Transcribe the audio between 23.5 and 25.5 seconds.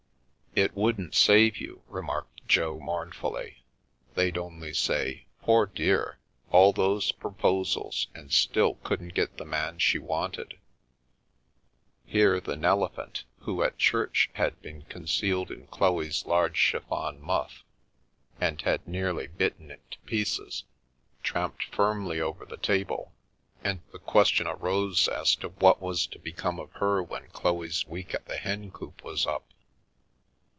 and the question arose as to